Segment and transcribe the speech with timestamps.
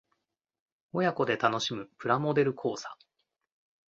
[0.93, 2.97] 親子で楽しむプラモデル講座